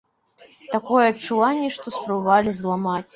[0.75, 3.05] Такое адчуванне, што спрабавалі зламаць.